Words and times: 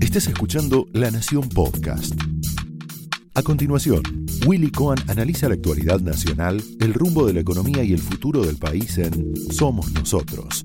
Estás 0.00 0.28
escuchando 0.28 0.86
La 0.92 1.10
Nación 1.10 1.48
Podcast. 1.48 2.14
A 3.34 3.42
continuación, 3.42 4.02
Willy 4.46 4.70
Cohen 4.70 4.98
analiza 5.08 5.48
la 5.48 5.54
actualidad 5.54 6.00
nacional, 6.00 6.62
el 6.80 6.94
rumbo 6.94 7.26
de 7.26 7.34
la 7.34 7.40
economía 7.40 7.82
y 7.82 7.92
el 7.92 7.98
futuro 7.98 8.42
del 8.42 8.56
país 8.56 8.96
en 8.98 9.34
Somos 9.50 9.92
Nosotros. 9.92 10.64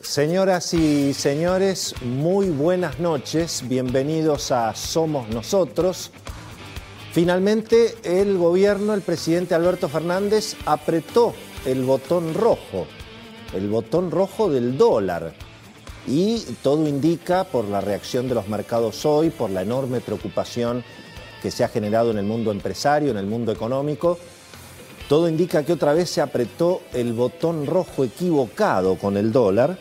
Señoras 0.00 0.74
y 0.74 1.14
señores, 1.14 1.94
muy 2.02 2.48
buenas 2.50 2.98
noches, 2.98 3.62
bienvenidos 3.68 4.50
a 4.50 4.74
Somos 4.74 5.28
Nosotros. 5.28 6.10
Finalmente, 7.12 7.94
el 8.04 8.38
gobierno, 8.38 8.94
el 8.94 9.02
presidente 9.02 9.54
Alberto 9.54 9.88
Fernández, 9.88 10.56
apretó 10.66 11.34
el 11.66 11.84
botón 11.84 12.34
rojo, 12.34 12.86
el 13.52 13.68
botón 13.68 14.10
rojo 14.10 14.50
del 14.50 14.76
dólar. 14.76 15.34
Y 16.06 16.40
todo 16.62 16.88
indica, 16.88 17.44
por 17.44 17.66
la 17.66 17.80
reacción 17.80 18.28
de 18.28 18.34
los 18.34 18.48
mercados 18.48 19.06
hoy, 19.06 19.30
por 19.30 19.50
la 19.50 19.62
enorme 19.62 20.00
preocupación 20.00 20.82
que 21.40 21.50
se 21.50 21.64
ha 21.64 21.68
generado 21.68 22.10
en 22.10 22.18
el 22.18 22.24
mundo 22.24 22.50
empresario, 22.50 23.10
en 23.10 23.18
el 23.18 23.26
mundo 23.26 23.52
económico, 23.52 24.18
todo 25.08 25.28
indica 25.28 25.64
que 25.64 25.72
otra 25.72 25.92
vez 25.92 26.10
se 26.10 26.20
apretó 26.20 26.80
el 26.92 27.12
botón 27.12 27.66
rojo 27.66 28.04
equivocado 28.04 28.96
con 28.96 29.16
el 29.16 29.32
dólar, 29.32 29.78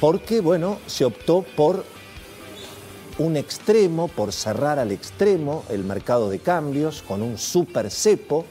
porque, 0.00 0.40
bueno, 0.40 0.78
se 0.86 1.04
optó 1.04 1.44
por 1.56 1.84
un 3.18 3.36
extremo, 3.36 4.08
por 4.08 4.32
cerrar 4.32 4.78
al 4.78 4.92
extremo 4.92 5.64
el 5.68 5.84
mercado 5.84 6.28
de 6.28 6.40
cambios 6.40 7.02
con 7.02 7.22
un 7.22 7.38
super 7.38 7.90
cepo, 7.90 8.44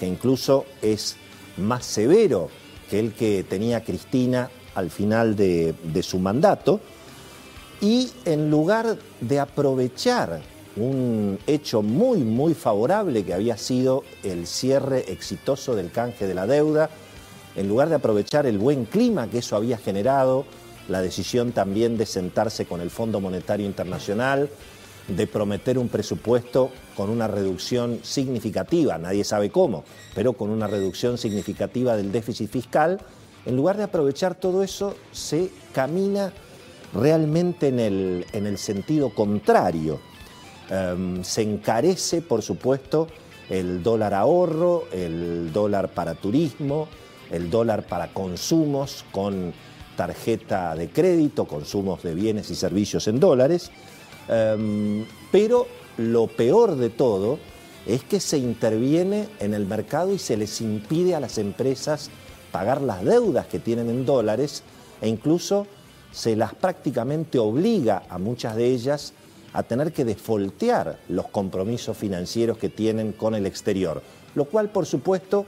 que 0.00 0.06
incluso 0.06 0.64
es 0.82 1.16
más 1.56 1.84
severo 1.84 2.48
que 2.94 3.00
el 3.00 3.12
que 3.12 3.42
tenía 3.42 3.82
Cristina 3.82 4.50
al 4.76 4.88
final 4.88 5.34
de, 5.34 5.74
de 5.82 6.02
su 6.04 6.20
mandato, 6.20 6.80
y 7.80 8.08
en 8.24 8.50
lugar 8.50 8.96
de 9.20 9.40
aprovechar 9.40 10.40
un 10.76 11.40
hecho 11.48 11.82
muy, 11.82 12.18
muy 12.20 12.54
favorable 12.54 13.24
que 13.24 13.34
había 13.34 13.56
sido 13.56 14.04
el 14.22 14.46
cierre 14.46 15.10
exitoso 15.12 15.74
del 15.74 15.90
canje 15.90 16.28
de 16.28 16.34
la 16.34 16.46
deuda, 16.46 16.88
en 17.56 17.68
lugar 17.68 17.88
de 17.88 17.96
aprovechar 17.96 18.46
el 18.46 18.58
buen 18.58 18.84
clima 18.84 19.28
que 19.28 19.38
eso 19.38 19.56
había 19.56 19.76
generado, 19.76 20.44
la 20.88 21.02
decisión 21.02 21.50
también 21.50 21.96
de 21.96 22.06
sentarse 22.06 22.64
con 22.64 22.80
el 22.80 22.90
Fondo 22.90 23.20
Monetario 23.20 23.66
Internacional, 23.66 24.50
de 25.08 25.26
prometer 25.26 25.78
un 25.78 25.88
presupuesto 25.88 26.70
con 26.96 27.10
una 27.10 27.28
reducción 27.28 28.00
significativa, 28.02 28.96
nadie 28.98 29.24
sabe 29.24 29.50
cómo, 29.50 29.84
pero 30.14 30.32
con 30.32 30.50
una 30.50 30.66
reducción 30.66 31.18
significativa 31.18 31.96
del 31.96 32.10
déficit 32.10 32.50
fiscal, 32.50 33.00
en 33.44 33.56
lugar 33.56 33.76
de 33.76 33.82
aprovechar 33.84 34.34
todo 34.34 34.62
eso, 34.62 34.94
se 35.12 35.50
camina 35.74 36.32
realmente 36.94 37.68
en 37.68 37.80
el, 37.80 38.26
en 38.32 38.46
el 38.46 38.56
sentido 38.56 39.14
contrario. 39.14 40.00
Um, 40.70 41.22
se 41.22 41.42
encarece, 41.42 42.22
por 42.22 42.40
supuesto, 42.40 43.08
el 43.50 43.82
dólar 43.82 44.14
ahorro, 44.14 44.84
el 44.92 45.52
dólar 45.52 45.90
para 45.90 46.14
turismo, 46.14 46.88
el 47.30 47.50
dólar 47.50 47.86
para 47.86 48.08
consumos 48.08 49.04
con 49.12 49.52
tarjeta 49.96 50.74
de 50.74 50.88
crédito, 50.88 51.44
consumos 51.44 52.02
de 52.02 52.14
bienes 52.14 52.50
y 52.50 52.54
servicios 52.54 53.06
en 53.08 53.20
dólares. 53.20 53.70
Um, 54.28 55.04
pero 55.30 55.66
lo 55.98 56.26
peor 56.26 56.76
de 56.76 56.90
todo 56.90 57.38
es 57.86 58.02
que 58.02 58.20
se 58.20 58.38
interviene 58.38 59.28
en 59.40 59.54
el 59.54 59.66
mercado 59.66 60.12
y 60.12 60.18
se 60.18 60.36
les 60.36 60.60
impide 60.60 61.14
a 61.14 61.20
las 61.20 61.38
empresas 61.38 62.10
pagar 62.50 62.80
las 62.80 63.04
deudas 63.04 63.46
que 63.46 63.58
tienen 63.58 63.90
en 63.90 64.06
dólares 64.06 64.62
e 65.02 65.08
incluso 65.08 65.66
se 66.12 66.36
las 66.36 66.54
prácticamente 66.54 67.38
obliga 67.38 68.04
a 68.08 68.18
muchas 68.18 68.56
de 68.56 68.66
ellas 68.66 69.12
a 69.52 69.62
tener 69.62 69.92
que 69.92 70.04
defoltear 70.04 70.98
los 71.08 71.28
compromisos 71.28 71.96
financieros 71.96 72.58
que 72.58 72.68
tienen 72.68 73.12
con 73.12 73.34
el 73.34 73.46
exterior, 73.46 74.02
lo 74.34 74.46
cual 74.46 74.70
por 74.70 74.86
supuesto 74.86 75.44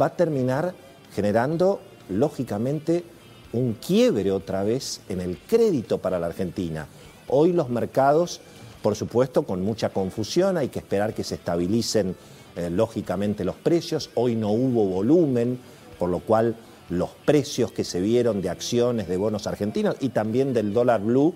va 0.00 0.06
a 0.06 0.16
terminar 0.16 0.74
generando 1.14 1.80
lógicamente 2.08 3.04
un 3.52 3.74
quiebre 3.74 4.32
otra 4.32 4.64
vez 4.64 5.00
en 5.08 5.20
el 5.20 5.38
crédito 5.38 5.98
para 5.98 6.18
la 6.18 6.26
Argentina. 6.26 6.86
Hoy 7.28 7.52
los 7.52 7.68
mercados, 7.68 8.40
por 8.82 8.96
supuesto, 8.96 9.42
con 9.44 9.62
mucha 9.62 9.90
confusión, 9.90 10.56
hay 10.56 10.68
que 10.68 10.78
esperar 10.78 11.14
que 11.14 11.24
se 11.24 11.36
estabilicen 11.36 12.16
eh, 12.56 12.68
lógicamente 12.70 13.44
los 13.44 13.56
precios, 13.56 14.10
hoy 14.14 14.36
no 14.36 14.50
hubo 14.50 14.84
volumen, 14.86 15.58
por 15.98 16.10
lo 16.10 16.20
cual 16.20 16.56
los 16.90 17.10
precios 17.24 17.72
que 17.72 17.84
se 17.84 18.00
vieron 18.00 18.42
de 18.42 18.50
acciones 18.50 19.08
de 19.08 19.16
bonos 19.16 19.46
argentinos 19.46 19.96
y 20.00 20.10
también 20.10 20.52
del 20.52 20.74
dólar 20.74 21.00
blue, 21.00 21.34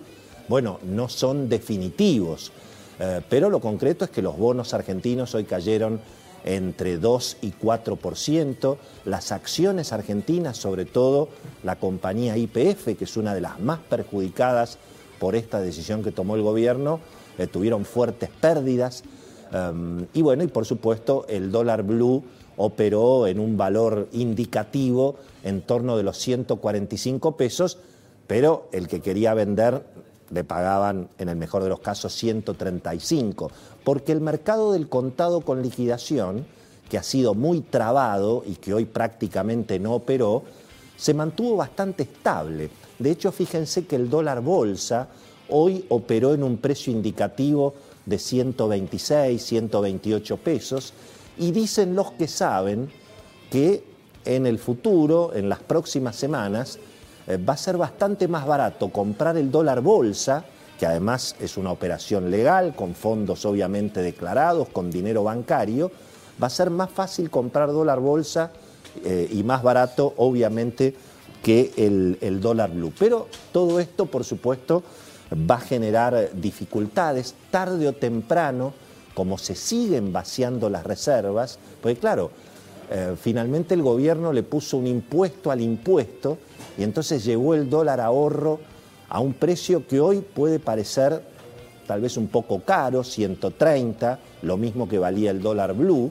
bueno, 0.49 0.79
no 0.85 1.09
son 1.09 1.49
definitivos. 1.49 2.53
Eh, 2.99 3.21
pero 3.29 3.49
lo 3.49 3.61
concreto 3.61 4.05
es 4.05 4.11
que 4.11 4.23
los 4.23 4.37
bonos 4.37 4.75
argentinos 4.75 5.35
hoy 5.35 5.45
cayeron 5.45 6.01
entre 6.45 6.99
2 6.99 7.39
y 7.43 7.53
4%. 7.53 8.77
Las 9.05 9.33
acciones 9.33 9.93
argentinas, 9.93 10.57
sobre 10.57 10.85
todo 10.85 11.29
la 11.63 11.77
compañía 11.77 12.37
IPF, 12.37 12.97
que 12.97 13.05
es 13.05 13.17
una 13.17 13.35
de 13.35 13.41
las 13.41 13.61
más 13.61 13.81
perjudicadas 13.81 14.79
por 15.19 15.35
esta 15.35 15.61
decisión 15.61 16.03
que 16.03 16.13
tomó 16.13 16.37
el 16.37 16.43
gobierno, 16.43 17.01
eh, 17.39 17.47
tuvieron 17.47 17.85
fuertes 17.85 18.31
pérdidas. 18.41 19.05
Um, 19.53 20.07
y 20.13 20.23
bueno, 20.23 20.43
y 20.43 20.49
por 20.49 20.67
supuesto 20.67 21.25
el 21.29 21.53
dólar 21.53 21.83
blue 21.83 22.25
operó 22.57 23.27
en 23.27 23.39
un 23.39 23.57
valor 23.57 24.09
indicativo 24.13 25.17
en 25.45 25.63
torno 25.63 25.97
de 25.97 26.03
los 26.03 26.19
145 26.19 27.37
pesos, 27.37 27.79
pero 28.27 28.69
el 28.73 28.89
que 28.89 29.01
quería 29.01 29.35
vender 29.35 29.85
le 30.31 30.43
pagaban 30.43 31.09
en 31.19 31.29
el 31.29 31.37
mejor 31.37 31.63
de 31.63 31.69
los 31.69 31.81
casos 31.81 32.13
135, 32.15 33.51
porque 33.85 34.13
el 34.13 34.21
mercado 34.21 34.73
del 34.73 34.89
contado 34.89 35.41
con 35.43 35.63
liquidación, 35.63 36.47
que 36.89 36.99
ha 36.99 37.03
sido 37.03 37.35
muy 37.35 37.61
trabado 37.61 38.43
y 38.47 38.57
que 38.57 38.75
hoy 38.75 38.85
prácticamente 38.85 39.79
no 39.79 39.95
operó, 39.95 40.43
se 40.97 41.15
mantuvo 41.15 41.57
bastante 41.57 42.05
estable. 42.05 42.71
De 42.99 43.11
hecho, 43.11 43.33
fíjense 43.33 43.87
que 43.87 43.97
el 43.97 44.09
dólar 44.09 44.41
bolsa 44.41 45.09
hoy 45.49 45.85
operó 45.89 46.35
en 46.35 46.43
un 46.43 46.57
precio 46.59 46.93
indicativo 46.93 47.75
de 48.05 48.19
126, 48.19 49.43
128 49.43 50.37
pesos, 50.39 50.93
y 51.39 51.51
dicen 51.51 51.95
los 51.95 52.13
que 52.13 52.29
saben 52.29 52.91
que 53.51 53.85
en 54.25 54.47
el 54.47 54.59
futuro, 54.59 55.33
en 55.35 55.49
las 55.49 55.61
próximas 55.61 56.17
semanas, 56.17 56.79
eh, 57.27 57.37
va 57.37 57.55
a 57.55 57.57
ser 57.57 57.77
bastante 57.77 58.29
más 58.29 58.47
barato 58.47 58.89
comprar 58.91 59.37
el 59.37 59.51
dólar 59.51 59.81
bolsa, 59.81 60.45
que 60.79 60.87
además 60.87 61.37
es 61.41 61.57
una 61.57 61.73
operación 61.73 62.31
legal, 62.31 62.75
con 62.75 62.95
fondos 62.95 63.45
obviamente 63.45 64.03
declarados, 64.03 64.69
con 64.69 64.91
dinero 64.91 65.25
bancario, 65.25 65.91
va 66.43 66.49
a 66.49 66.51
ser 66.51 66.71
más 66.71 66.91
fácil 66.91 67.31
comprar 67.31 67.73
dólar 67.73 68.01
bolsa 68.01 68.51
eh, 69.05 69.29
y 69.31 69.43
más 69.43 69.63
barato, 69.63 70.15
obviamente, 70.17 70.95
que 71.47 71.73
el, 71.77 72.19
el 72.23 72.41
dólar 72.41 72.73
blue. 72.73 72.93
Pero 72.99 73.29
todo 73.53 73.79
esto, 73.79 74.07
por 74.07 74.25
supuesto, 74.25 74.83
va 75.33 75.55
a 75.55 75.61
generar 75.61 76.31
dificultades 76.35 77.37
tarde 77.53 77.87
o 77.87 77.93
temprano 77.93 78.75
como 79.15 79.39
se 79.39 79.55
siguen 79.55 80.13
vaciando 80.13 80.69
las 80.69 80.83
reservas, 80.83 81.61
porque 81.81 82.01
claro, 82.01 82.33
eh, 82.91 83.15
finalmente 83.17 83.75
el 83.75 83.83
gobierno 83.83 84.33
le 84.33 84.43
puso 84.43 84.77
un 84.77 84.89
impuesto 84.89 85.53
al 85.53 85.61
impuesto 85.61 86.37
y 86.77 86.83
entonces 86.83 87.25
llegó 87.25 87.55
el 87.55 87.71
dólar 87.71 88.01
ahorro 88.01 88.59
a 89.09 89.21
un 89.21 89.33
precio 89.33 89.87
que 89.87 90.01
hoy 90.01 90.23
puede 90.23 90.59
parecer 90.59 91.23
tal 91.87 92.01
vez 92.01 92.17
un 92.17 92.27
poco 92.27 92.59
caro, 92.63 93.05
130, 93.05 94.19
lo 94.43 94.57
mismo 94.57 94.89
que 94.89 94.99
valía 94.99 95.31
el 95.31 95.41
dólar 95.41 95.75
blue. 95.75 96.11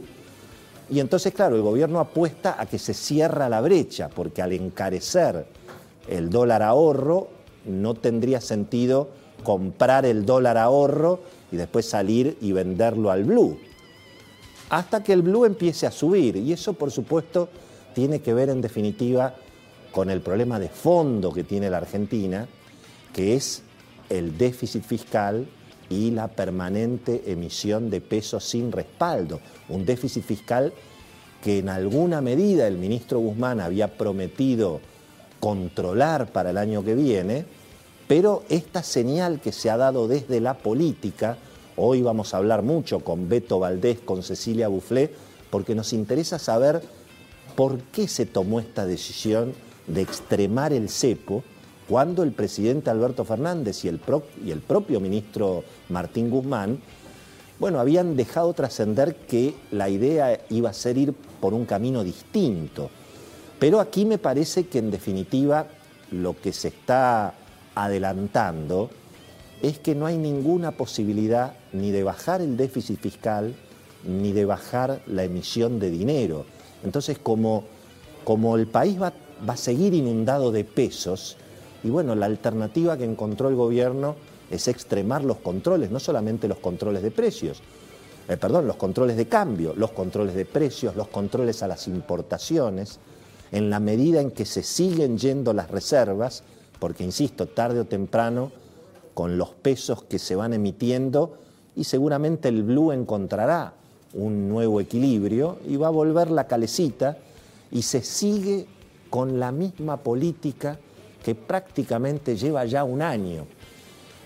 Y 0.90 1.00
entonces, 1.00 1.34
claro, 1.34 1.56
el 1.56 1.62
gobierno 1.62 2.00
apuesta 2.00 2.56
a 2.59 2.66
que 2.66 2.78
se 2.78 2.94
cierra 2.94 3.50
la 3.50 3.62
brecha, 3.62 4.09
porque 4.09 4.41
al 4.41 4.53
encarecer 4.53 5.46
el 6.07 6.30
dólar 6.30 6.62
ahorro, 6.62 7.30
no 7.65 7.95
tendría 7.95 8.42
sentido 8.42 9.10
comprar 9.44 10.06
el 10.06 10.25
dólar 10.25 10.57
ahorro 10.57 11.19
y 11.51 11.56
después 11.56 11.88
salir 11.88 12.38
y 12.42 12.51
venderlo 12.51 13.12
al 13.12 13.24
blue. 13.24 13.57
Hasta 14.69 15.04
que 15.04 15.13
el 15.13 15.21
blue 15.21 15.45
empiece 15.45 15.88
a 15.88 15.92
subir. 15.92 16.36
Y 16.36 16.54
eso, 16.54 16.74
por 16.74 16.92
supuesto, 16.92 17.50
tiene 17.94 18.19
que 18.19 18.33
ver 18.33 18.50
en 18.50 18.62
definitiva 18.62 19.36
con 19.92 20.10
el 20.10 20.21
problema 20.21 20.60
de 20.60 20.69
fondo 20.69 21.31
que 21.31 21.44
tiene 21.44 21.69
la 21.69 21.77
Argentina, 21.77 22.48
que 23.13 23.36
es 23.36 23.63
el 24.10 24.38
déficit 24.38 24.83
fiscal 24.83 25.48
y 25.90 26.12
la 26.12 26.28
permanente 26.28 27.24
emisión 27.28 27.90
de 27.90 28.02
pesos 28.02 28.44
sin 28.44 28.72
respaldo. 28.72 29.40
Un 29.70 29.86
déficit 29.86 30.24
fiscal 30.24 30.74
que 31.44 31.60
en 31.60 31.70
alguna 31.70 32.22
medida 32.22 32.68
el 32.68 32.78
ministro 32.78 33.20
Guzmán 33.20 33.60
había 33.60 33.98
prometido 33.98 34.82
controlar 35.40 36.32
para 36.32 36.50
el 36.50 36.58
año 36.58 36.84
que 36.84 36.96
viene, 36.96 37.46
pero 38.08 38.44
esta 38.50 38.82
señal 38.82 39.40
que 39.40 39.52
se 39.52 39.70
ha 39.70 39.78
dado 39.78 40.08
desde 40.08 40.40
la 40.42 40.56
política, 40.56 41.38
hoy 41.76 42.02
vamos 42.02 42.34
a 42.34 42.38
hablar 42.38 42.64
mucho 42.64 43.02
con 43.02 43.30
Beto 43.30 43.60
Valdés, 43.60 44.00
con 44.00 44.24
Cecilia 44.24 44.68
Bufflé, 44.68 45.12
porque 45.52 45.76
nos 45.76 45.94
interesa 45.94 46.40
saber 46.40 46.82
por 47.56 47.80
qué 47.80 48.08
se 48.08 48.26
tomó 48.26 48.60
esta 48.60 48.86
decisión 48.86 49.54
de 49.88 50.02
extremar 50.02 50.74
el 50.74 50.90
cepo 50.90 51.44
cuando 51.88 52.24
el 52.24 52.32
presidente 52.32 52.90
Alberto 52.90 53.26
Fernández 53.26 53.86
y 53.86 53.90
el, 53.90 54.00
propio 54.00 55.00
ministro 55.00 55.64
Martín 55.90 56.30
Guzmán, 56.30 56.80
bueno, 57.60 57.80
habían 57.80 58.16
dejado 58.16 58.54
trascender 58.54 59.16
que 59.16 59.56
la 59.72 59.88
idea 59.90 60.42
iba 60.50 60.70
a 60.70 60.74
ser 60.74 60.98
ir 60.98 61.14
por 61.14 61.54
un 61.54 61.66
camino 61.66 62.04
distinto. 62.04 62.90
Pero 63.60 63.80
aquí 63.80 64.06
me 64.06 64.18
parece 64.18 64.68
que 64.68 64.80
en 64.80 64.92
definitiva 64.92 65.68
lo 66.12 66.40
que 66.40 66.52
se 66.52 66.70
está 66.70 67.34
adelantando 67.76 68.90
es 69.62 69.80
que 69.80 69.96
no 69.96 70.06
hay 70.06 70.18
ninguna 70.18 70.72
posibilidad 70.72 71.54
ni 71.72 71.92
de 71.92 72.04
bajar 72.04 72.42
el 72.42 72.58
déficit 72.58 73.00
fiscal 73.00 73.56
ni 74.06 74.34
de 74.34 74.46
bajar 74.46 75.02
la 75.08 75.24
emisión 75.24 75.80
de 75.80 75.90
dinero. 75.90 76.46
Entonces, 76.84 77.18
como, 77.18 77.64
el 78.56 78.68
país 78.68 79.00
va 79.02 79.14
a 79.48 79.58
seguir 79.58 79.94
inundado 79.94 80.52
de 80.52 80.64
pesos, 80.64 81.38
y 81.86 81.90
bueno, 81.92 82.16
la 82.16 82.26
alternativa 82.26 82.98
que 82.98 83.04
encontró 83.04 83.48
el 83.48 83.56
gobierno 83.56 84.16
es 84.50 84.68
extremar 84.68 85.24
los 85.24 85.38
controles, 85.38 85.92
no 85.92 86.00
solamente 86.00 86.48
los 86.48 86.58
controles 86.58 87.04
de 87.04 87.12
precios, 87.12 87.62
eh, 88.28 88.38
perdón, 88.38 88.66
los 88.66 88.76
controles 88.76 89.18
de 89.18 89.28
cambio, 89.28 89.76
los 89.76 89.92
controles 89.92 90.34
de 90.34 90.46
precios, 90.46 90.96
los 90.96 91.10
controles 91.10 91.62
a 91.62 91.68
las 91.68 91.88
importaciones, 91.88 92.98
en 93.52 93.70
la 93.70 93.80
medida 93.80 94.20
en 94.20 94.32
que 94.32 94.46
se 94.46 94.64
siguen 94.64 95.20
yendo 95.20 95.54
las 95.54 95.70
reservas, 95.70 96.44
porque 96.80 97.04
insisto, 97.04 97.46
tarde 97.46 97.82
o 97.82 97.86
temprano, 97.86 98.52
con 99.14 99.38
los 99.38 99.50
pesos 99.50 100.02
que 100.02 100.18
se 100.18 100.36
van 100.36 100.56
emitiendo, 100.56 101.38
y 101.76 101.84
seguramente 101.84 102.50
el 102.50 102.64
blue 102.64 102.94
encontrará 102.94 103.76
un 104.16 104.50
nuevo 104.50 104.82
equilibrio 104.82 105.60
y 105.68 105.76
va 105.76 105.88
a 105.88 105.92
volver 105.92 106.32
la 106.32 106.48
calecita 106.48 107.20
y 107.70 107.84
se 107.84 108.02
sigue 108.02 108.66
con 109.12 109.40
la 109.40 109.52
misma 109.52 109.98
política 109.98 110.80
que 111.25 111.33
prácticamente 111.33 112.38
lleva 112.38 112.66
ya 112.66 112.83
un 112.83 113.01
año. 113.01 113.48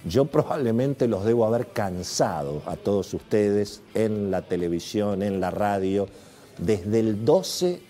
Yo 0.03 0.25
probablemente 0.25 1.07
los 1.07 1.23
debo 1.23 1.45
haber 1.45 1.67
cansado 1.67 2.61
a 2.65 2.75
todos 2.75 3.13
ustedes 3.13 3.81
en 3.93 4.31
la 4.31 4.41
televisión, 4.41 5.23
en 5.23 5.39
la 5.39 5.49
radio, 5.49 6.09
desde 6.57 6.99
el 6.99 7.23
12 7.23 7.81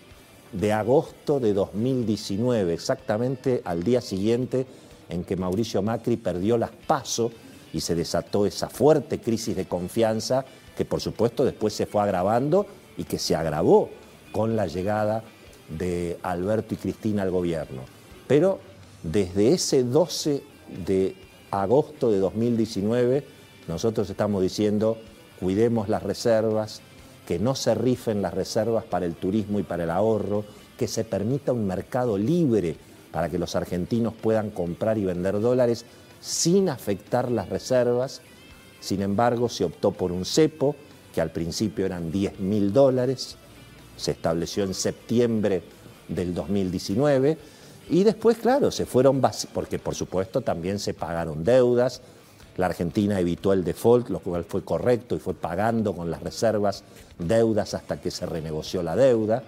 de 0.52 0.72
agosto 0.72 1.40
de 1.40 1.52
2019, 1.54 2.72
exactamente 2.72 3.62
al 3.64 3.82
día 3.82 4.00
siguiente 4.00 4.64
en 5.08 5.24
que 5.24 5.34
Mauricio 5.34 5.82
Macri 5.82 6.16
perdió 6.16 6.56
las 6.56 6.70
pasos 6.70 7.32
y 7.72 7.80
se 7.80 7.96
desató 7.96 8.46
esa 8.46 8.68
fuerte 8.68 9.18
crisis 9.18 9.56
de 9.56 9.64
confianza 9.64 10.44
que 10.76 10.84
por 10.84 11.00
supuesto 11.00 11.44
después 11.44 11.74
se 11.74 11.86
fue 11.86 12.00
agravando 12.00 12.64
y 12.96 13.02
que 13.02 13.18
se 13.18 13.34
agravó 13.34 13.90
con 14.30 14.54
la 14.54 14.68
llegada 14.68 15.24
de 15.68 16.16
Alberto 16.22 16.74
y 16.74 16.76
Cristina 16.76 17.22
al 17.22 17.32
gobierno. 17.32 17.82
Pero 18.28 18.69
desde 19.02 19.54
ese 19.54 19.84
12 19.84 20.42
de 20.86 21.16
agosto 21.50 22.10
de 22.10 22.18
2019 22.18 23.24
nosotros 23.68 24.10
estamos 24.10 24.42
diciendo 24.42 24.98
cuidemos 25.38 25.88
las 25.88 26.02
reservas, 26.02 26.82
que 27.26 27.38
no 27.38 27.54
se 27.54 27.74
rifen 27.74 28.20
las 28.20 28.34
reservas 28.34 28.84
para 28.84 29.06
el 29.06 29.14
turismo 29.14 29.58
y 29.58 29.62
para 29.62 29.84
el 29.84 29.90
ahorro, 29.90 30.44
que 30.76 30.88
se 30.88 31.04
permita 31.04 31.52
un 31.52 31.66
mercado 31.66 32.18
libre 32.18 32.76
para 33.10 33.28
que 33.28 33.38
los 33.38 33.56
argentinos 33.56 34.14
puedan 34.14 34.50
comprar 34.50 34.98
y 34.98 35.04
vender 35.04 35.40
dólares 35.40 35.84
sin 36.20 36.68
afectar 36.68 37.30
las 37.30 37.48
reservas. 37.48 38.20
Sin 38.80 39.02
embargo, 39.02 39.48
se 39.48 39.64
optó 39.64 39.92
por 39.92 40.12
un 40.12 40.24
cepo, 40.24 40.76
que 41.14 41.20
al 41.20 41.30
principio 41.30 41.86
eran 41.86 42.12
10 42.12 42.40
mil 42.40 42.72
dólares, 42.72 43.36
se 43.96 44.12
estableció 44.12 44.64
en 44.64 44.74
septiembre 44.74 45.62
del 46.08 46.34
2019, 46.34 47.38
y 47.90 48.04
después, 48.04 48.38
claro, 48.38 48.70
se 48.70 48.86
fueron, 48.86 49.20
porque 49.52 49.78
por 49.78 49.94
supuesto 49.94 50.40
también 50.40 50.78
se 50.78 50.94
pagaron 50.94 51.42
deudas, 51.42 52.00
la 52.56 52.66
Argentina 52.66 53.18
evitó 53.18 53.52
el 53.52 53.64
default, 53.64 54.10
lo 54.10 54.20
cual 54.20 54.44
fue 54.44 54.62
correcto 54.62 55.16
y 55.16 55.18
fue 55.18 55.34
pagando 55.34 55.94
con 55.94 56.10
las 56.10 56.22
reservas 56.22 56.84
deudas 57.18 57.74
hasta 57.74 58.00
que 58.00 58.10
se 58.10 58.26
renegoció 58.26 58.82
la 58.82 58.96
deuda. 58.96 59.42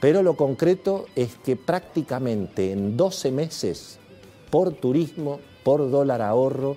Pero 0.00 0.22
lo 0.22 0.36
concreto 0.36 1.06
es 1.14 1.36
que 1.36 1.54
prácticamente 1.54 2.72
en 2.72 2.96
12 2.96 3.30
meses, 3.30 3.98
por 4.50 4.72
turismo, 4.72 5.38
por 5.62 5.90
dólar 5.90 6.22
ahorro, 6.22 6.76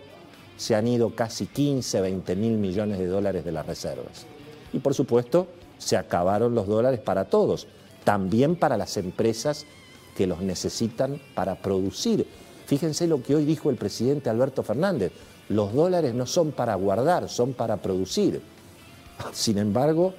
se 0.57 0.75
han 0.75 0.87
ido 0.87 1.15
casi 1.15 1.47
15, 1.47 2.01
20 2.01 2.35
mil 2.35 2.57
millones 2.57 2.99
de 2.99 3.07
dólares 3.07 3.43
de 3.43 3.51
las 3.51 3.65
reservas. 3.65 4.25
Y 4.73 4.79
por 4.79 4.93
supuesto, 4.93 5.47
se 5.79 5.97
acabaron 5.97 6.53
los 6.53 6.67
dólares 6.67 6.99
para 6.99 7.25
todos, 7.25 7.67
también 8.03 8.55
para 8.55 8.77
las 8.77 8.97
empresas 8.97 9.65
que 10.15 10.27
los 10.27 10.41
necesitan 10.41 11.19
para 11.35 11.55
producir 11.55 12.25
Fíjense 12.65 13.07
lo 13.07 13.21
que 13.21 13.35
hoy 13.35 13.45
dijo 13.45 13.69
el 13.69 13.75
presidente 13.75 14.29
Alberto 14.29 14.63
Fernández. 14.63 15.11
Los 15.49 15.73
dólares 15.73 16.15
no 16.15 16.25
son 16.25 16.51
para 16.51 16.73
guardar, 16.75 17.29
son 17.29 17.53
para 17.53 17.77
producir. 17.77 18.41
Sin 19.33 19.59
embargo, 19.59 20.13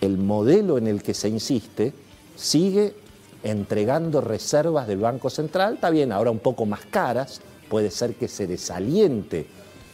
el 0.00 0.18
modelo 0.18 0.76
en 0.76 0.86
el 0.86 1.02
que 1.02 1.14
se 1.14 1.28
insiste 1.28 1.94
sigue 2.36 2.94
entregando 3.42 4.20
reservas 4.20 4.86
del 4.86 4.98
Banco 4.98 5.30
Central, 5.30 5.74
está 5.74 5.90
bien, 5.90 6.12
ahora 6.12 6.30
un 6.30 6.40
poco 6.40 6.66
más 6.66 6.84
caras, 6.86 7.40
puede 7.68 7.90
ser 7.90 8.14
que 8.14 8.28
se 8.28 8.46
desaliente 8.46 9.46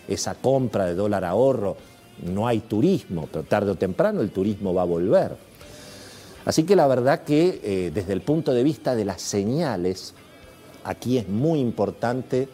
esa 0.08 0.34
compra 0.34 0.86
de 0.86 0.94
dólar 0.94 1.24
ahorro, 1.24 1.76
no 2.24 2.48
hay 2.48 2.60
turismo, 2.60 3.28
pero 3.30 3.44
tarde 3.44 3.70
o 3.70 3.74
temprano 3.76 4.20
el 4.20 4.30
turismo 4.30 4.74
va 4.74 4.82
a 4.82 4.86
volver. 4.86 5.36
Así 6.44 6.64
que 6.64 6.76
la 6.76 6.86
verdad 6.86 7.22
que 7.24 7.60
eh, 7.62 7.90
desde 7.94 8.12
el 8.12 8.20
punto 8.20 8.52
de 8.52 8.62
vista 8.62 8.94
de 8.94 9.04
las 9.04 9.22
señales, 9.22 10.14
aquí 10.84 11.18
es 11.18 11.28
muy 11.28 11.60
importante 11.60 12.48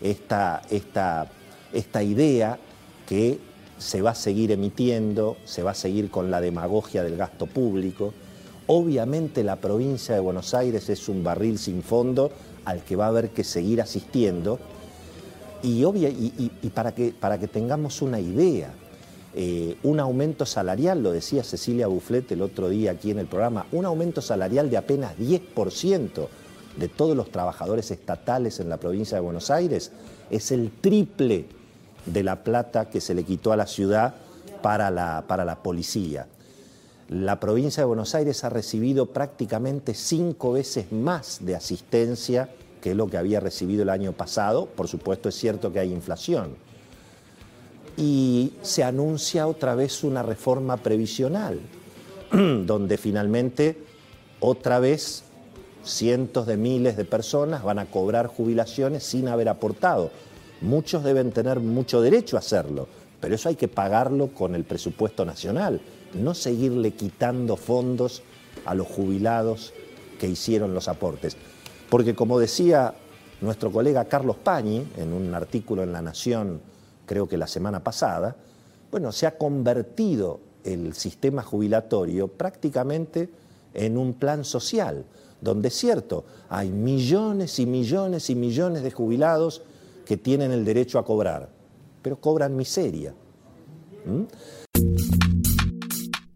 esta, 0.00 0.62
esta 0.70 2.02
idea 2.02 2.58
que 3.06 3.38
se 3.78 4.02
va 4.02 4.10
a 4.10 4.14
seguir 4.14 4.50
emitiendo, 4.52 5.36
se 5.44 5.62
va 5.62 5.72
a 5.72 5.74
seguir 5.74 6.10
con 6.10 6.30
la 6.30 6.40
demagogia 6.40 7.02
del 7.02 7.16
gasto 7.16 7.46
público. 7.46 8.14
Obviamente 8.66 9.44
la 9.44 9.56
provincia 9.56 10.14
de 10.14 10.20
Buenos 10.20 10.54
Aires 10.54 10.88
es 10.88 11.08
un 11.08 11.22
barril 11.22 11.58
sin 11.58 11.82
fondo 11.82 12.30
al 12.64 12.82
que 12.82 12.96
va 12.96 13.06
a 13.06 13.08
haber 13.08 13.30
que 13.30 13.44
seguir 13.44 13.82
asistiendo. 13.82 14.58
Y, 15.62 15.84
y, 15.84 16.70
para, 16.74 16.94
que, 16.94 17.14
para, 17.18 17.38
que, 17.38 17.48
tengamos 17.48 18.02
una 18.02 18.20
idea, 18.20 18.70
eh, 19.36 19.76
un 19.82 19.98
aumento 19.98 20.46
salarial, 20.46 21.02
lo 21.02 21.10
decía 21.10 21.42
Cecilia 21.42 21.88
Bufflet 21.88 22.30
el 22.32 22.42
otro 22.42 22.68
día 22.68 22.92
aquí 22.92 23.10
en 23.10 23.18
el 23.18 23.26
programa, 23.26 23.66
un 23.72 23.84
aumento 23.84 24.20
salarial 24.20 24.70
de 24.70 24.76
apenas 24.76 25.18
10% 25.18 26.28
de 26.76 26.88
todos 26.88 27.16
los 27.16 27.30
trabajadores 27.30 27.90
estatales 27.90 28.60
en 28.60 28.68
la 28.68 28.76
provincia 28.76 29.16
de 29.16 29.22
Buenos 29.22 29.50
Aires 29.50 29.92
es 30.30 30.52
el 30.52 30.70
triple 30.80 31.46
de 32.06 32.22
la 32.22 32.44
plata 32.44 32.90
que 32.90 33.00
se 33.00 33.14
le 33.14 33.24
quitó 33.24 33.52
a 33.52 33.56
la 33.56 33.66
ciudad 33.66 34.14
para 34.62 34.90
la, 34.90 35.24
para 35.26 35.44
la 35.44 35.62
policía. 35.62 36.26
La 37.08 37.38
provincia 37.38 37.82
de 37.82 37.86
Buenos 37.86 38.14
Aires 38.14 38.44
ha 38.44 38.50
recibido 38.50 39.06
prácticamente 39.06 39.94
cinco 39.94 40.52
veces 40.52 40.90
más 40.92 41.44
de 41.44 41.54
asistencia 41.54 42.50
que 42.80 42.94
lo 42.94 43.08
que 43.08 43.18
había 43.18 43.40
recibido 43.40 43.82
el 43.82 43.90
año 43.90 44.12
pasado. 44.12 44.66
Por 44.66 44.88
supuesto 44.88 45.28
es 45.28 45.34
cierto 45.34 45.72
que 45.72 45.80
hay 45.80 45.92
inflación. 45.92 46.56
Y 47.96 48.52
se 48.62 48.82
anuncia 48.82 49.46
otra 49.46 49.74
vez 49.74 50.02
una 50.04 50.22
reforma 50.22 50.76
previsional, 50.78 51.60
donde 52.32 52.98
finalmente 52.98 53.78
otra 54.40 54.80
vez 54.80 55.24
cientos 55.84 56.46
de 56.46 56.56
miles 56.56 56.96
de 56.96 57.04
personas 57.04 57.62
van 57.62 57.78
a 57.78 57.86
cobrar 57.86 58.26
jubilaciones 58.26 59.04
sin 59.04 59.28
haber 59.28 59.48
aportado. 59.48 60.10
Muchos 60.60 61.04
deben 61.04 61.30
tener 61.30 61.60
mucho 61.60 62.00
derecho 62.00 62.36
a 62.36 62.40
hacerlo, 62.40 62.88
pero 63.20 63.34
eso 63.34 63.48
hay 63.48 63.54
que 63.54 63.68
pagarlo 63.68 64.28
con 64.28 64.54
el 64.54 64.64
presupuesto 64.64 65.24
nacional, 65.24 65.80
no 66.14 66.34
seguirle 66.34 66.92
quitando 66.92 67.56
fondos 67.56 68.22
a 68.64 68.74
los 68.74 68.86
jubilados 68.86 69.72
que 70.18 70.28
hicieron 70.28 70.74
los 70.74 70.88
aportes. 70.88 71.36
Porque 71.90 72.14
como 72.14 72.38
decía 72.38 72.94
nuestro 73.40 73.70
colega 73.70 74.06
Carlos 74.06 74.36
Pañi 74.36 74.86
en 74.96 75.12
un 75.12 75.34
artículo 75.34 75.82
en 75.82 75.92
La 75.92 76.02
Nación, 76.02 76.60
creo 77.06 77.28
que 77.28 77.36
la 77.36 77.46
semana 77.46 77.82
pasada, 77.82 78.36
bueno, 78.90 79.12
se 79.12 79.26
ha 79.26 79.36
convertido 79.36 80.40
el 80.64 80.94
sistema 80.94 81.42
jubilatorio 81.42 82.28
prácticamente 82.28 83.28
en 83.74 83.98
un 83.98 84.14
plan 84.14 84.44
social 84.44 85.04
donde 85.44 85.68
es 85.68 85.74
cierto, 85.74 86.24
hay 86.48 86.70
millones 86.70 87.58
y 87.58 87.66
millones 87.66 88.30
y 88.30 88.34
millones 88.34 88.82
de 88.82 88.90
jubilados 88.90 89.60
que 90.06 90.16
tienen 90.16 90.52
el 90.52 90.64
derecho 90.64 90.98
a 90.98 91.04
cobrar, 91.04 91.50
pero 92.00 92.18
cobran 92.18 92.56
miseria. 92.56 93.14
¿Mm? 94.06 94.22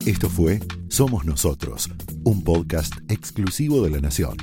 Esto 0.07 0.29
fue 0.29 0.61
Somos 0.89 1.25
Nosotros, 1.25 1.89
un 2.25 2.45
podcast 2.45 2.93
exclusivo 3.09 3.83
de 3.83 3.89
La 3.91 4.01
Nación. 4.01 4.37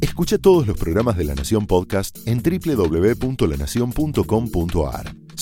Escucha 0.00 0.38
todos 0.38 0.66
los 0.66 0.78
programas 0.78 1.16
de 1.16 1.24
La 1.24 1.34
Nación 1.34 1.66
Podcast 1.66 2.18
en 2.26 2.42
www.lanacion.com.ar 2.42 5.23